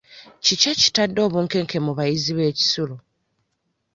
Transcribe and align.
Kiki 0.43 0.67
ekitadde 0.73 1.19
obunkenke 1.27 1.77
mu 1.85 1.91
bayizi 1.97 2.31
b'ekisulo. 2.37 2.95